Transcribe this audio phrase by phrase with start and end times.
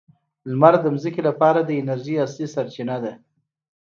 [0.49, 3.13] لمر د ځمکې لپاره د انرژۍ اصلي سرچینه ده.